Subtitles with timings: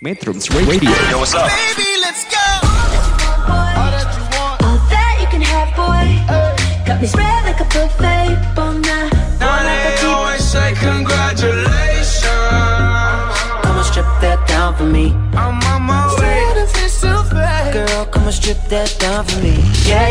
[0.00, 0.90] Metrums Radio.
[1.10, 1.50] Yo, what's up?
[1.50, 2.38] Baby, let's go.
[2.62, 4.62] All that you want.
[4.62, 6.86] All that you can have, boy.
[6.86, 8.54] Got me spread like a buffet.
[8.54, 9.07] Bon night.
[18.48, 20.08] Yeah.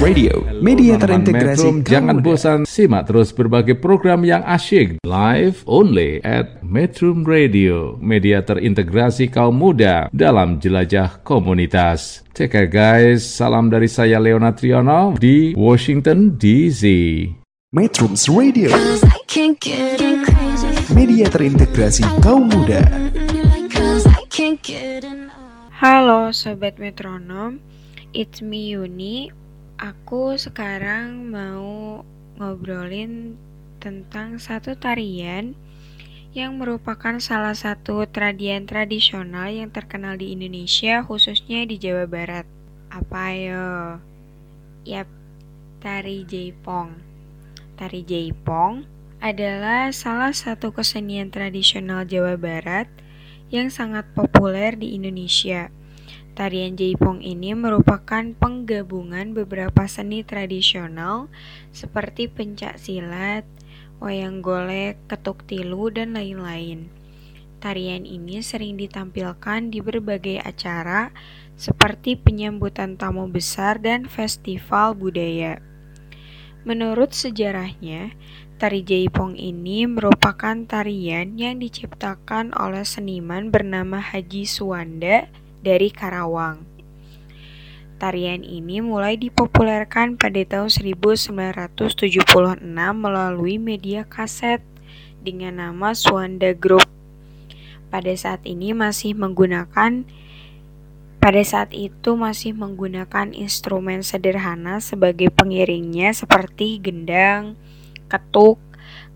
[0.00, 0.32] Radio.
[0.64, 1.84] Media terintegrasi.
[1.84, 9.28] Jangan bosan simak terus berbagai program yang asyik live only at Metrum Radio, media terintegrasi
[9.28, 12.24] kaum muda dalam jelajah komunitas.
[12.32, 16.88] Take care guys, salam dari saya Leona Triono di Washington DC.
[17.76, 18.72] Metrums Radio.
[18.72, 20.72] Cause I can't get crazy.
[20.96, 22.80] Media terintegrasi kaum muda.
[25.82, 27.58] Halo Sobat Metronom,
[28.14, 29.34] it's me Yuni.
[29.82, 32.06] Aku sekarang mau
[32.38, 33.34] ngobrolin
[33.82, 35.58] tentang satu tarian
[36.38, 42.46] yang merupakan salah satu tradian tradisional yang terkenal di Indonesia khususnya di Jawa Barat.
[42.86, 43.98] Apa ayo?
[44.86, 45.10] Yap,
[45.82, 46.94] tari Jaipong
[47.74, 48.86] Tari Jaipong
[49.18, 52.86] adalah salah satu kesenian tradisional Jawa Barat
[53.52, 55.68] yang sangat populer di Indonesia.
[56.32, 61.28] Tarian Jaipong ini merupakan penggabungan beberapa seni tradisional
[61.76, 63.44] seperti pencak silat,
[64.00, 66.88] wayang golek, ketuk tilu, dan lain-lain.
[67.60, 71.12] Tarian ini sering ditampilkan di berbagai acara
[71.54, 75.60] seperti penyambutan tamu besar dan festival budaya.
[76.62, 78.14] Menurut sejarahnya,
[78.62, 85.26] tari Jaipong ini merupakan tarian yang diciptakan oleh seniman bernama Haji Suwanda
[85.66, 86.62] dari Karawang.
[87.98, 91.74] Tarian ini mulai dipopulerkan pada tahun 1976
[92.94, 94.62] melalui media kaset
[95.26, 96.86] dengan nama Suwanda Group.
[97.90, 100.06] Pada saat ini masih menggunakan
[101.18, 107.58] pada saat itu masih menggunakan instrumen sederhana sebagai pengiringnya seperti gendang,
[108.12, 108.60] ketuk,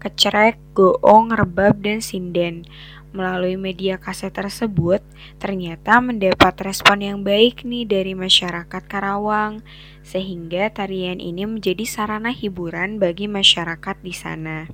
[0.01, 2.65] kecerek, goong, rebab, dan sinden.
[3.13, 5.05] Melalui media kaset tersebut,
[5.37, 9.61] ternyata mendapat respon yang baik nih dari masyarakat Karawang,
[10.01, 14.69] sehingga tarian ini menjadi sarana hiburan bagi masyarakat di sana.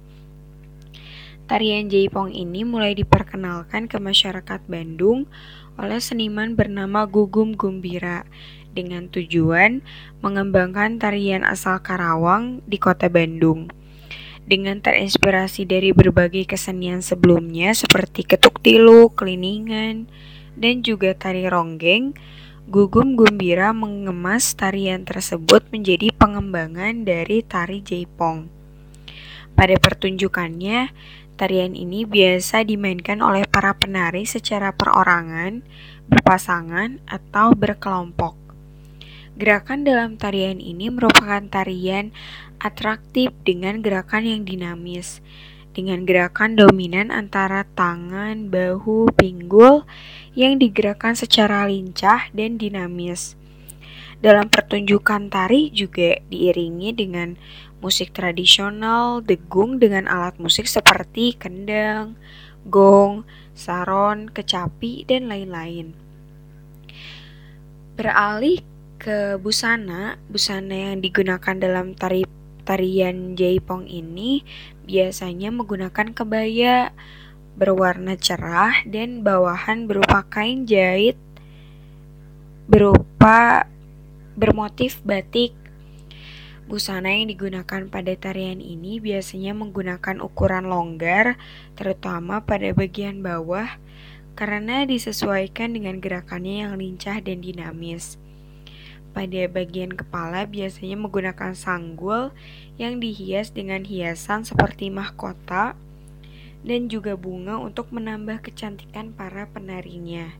[1.46, 5.26] Tarian Jaipong ini mulai diperkenalkan ke masyarakat Bandung
[5.76, 8.24] oleh seniman bernama Gugum Gumbira
[8.72, 9.84] dengan tujuan
[10.24, 13.68] mengembangkan tarian asal Karawang di kota Bandung.
[14.42, 20.10] Dengan terinspirasi dari berbagai kesenian sebelumnya seperti ketuk tilu, keliningan,
[20.58, 22.12] dan juga tari ronggeng,
[22.62, 28.46] Gugum Gumbira mengemas tarian tersebut menjadi pengembangan dari tari Jaipong.
[29.58, 30.94] Pada pertunjukannya,
[31.34, 35.66] tarian ini biasa dimainkan oleh para penari secara perorangan,
[36.06, 38.38] berpasangan, atau berkelompok.
[39.42, 42.14] Gerakan dalam tarian ini merupakan tarian
[42.62, 45.18] atraktif dengan gerakan yang dinamis,
[45.74, 49.82] dengan gerakan dominan antara tangan, bahu, pinggul
[50.38, 53.34] yang digerakkan secara lincah dan dinamis.
[54.22, 57.34] Dalam pertunjukan tari juga diiringi dengan
[57.82, 62.14] musik tradisional, degung dengan alat musik seperti kendang,
[62.70, 63.26] gong,
[63.58, 65.98] saron, kecapi, dan lain-lain.
[67.98, 68.71] Beralih
[69.02, 72.22] ke busana, busana yang digunakan dalam tari
[72.62, 74.46] tarian Jaipong ini
[74.86, 76.94] biasanya menggunakan kebaya
[77.58, 81.18] berwarna cerah dan bawahan berupa kain jahit
[82.70, 83.66] berupa
[84.38, 85.50] bermotif batik.
[86.70, 91.42] Busana yang digunakan pada tarian ini biasanya menggunakan ukuran longgar,
[91.74, 93.66] terutama pada bagian bawah,
[94.38, 98.22] karena disesuaikan dengan gerakannya yang lincah dan dinamis.
[99.12, 102.32] Pada bagian kepala biasanya menggunakan sanggul
[102.80, 105.76] yang dihias dengan hiasan seperti mahkota
[106.64, 110.32] dan juga bunga untuk menambah kecantikan para penarinya.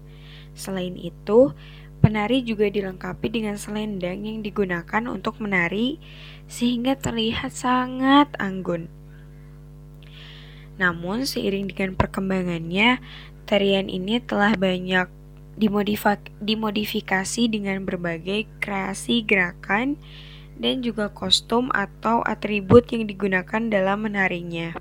[0.56, 1.52] Selain itu,
[2.00, 6.00] penari juga dilengkapi dengan selendang yang digunakan untuk menari
[6.48, 8.88] sehingga terlihat sangat anggun.
[10.80, 12.98] Namun, seiring dengan perkembangannya,
[13.44, 15.21] tarian ini telah banyak
[15.56, 20.00] dimodifa- dimodifikasi dengan berbagai kreasi gerakan
[20.58, 24.76] dan juga kostum atau atribut yang digunakan dalam menarinya.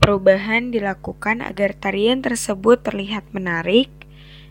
[0.00, 3.92] Perubahan dilakukan agar tarian tersebut terlihat menarik,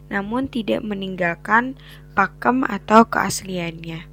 [0.07, 1.73] namun tidak meninggalkan
[2.13, 4.05] pakem atau keasliannya.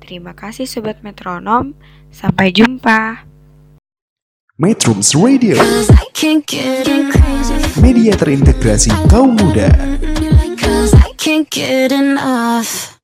[0.00, 1.76] Terima kasih Sobat Metronom,
[2.08, 3.28] sampai jumpa.
[4.56, 5.60] Metrums Radio,
[7.76, 9.68] media terintegrasi kaum muda.
[11.26, 12.95] Can't get enough.